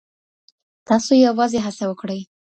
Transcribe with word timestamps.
تاسو 0.87 1.11
یوازي 1.27 1.59
هڅه 1.65 1.83
وکړئ. 1.87 2.21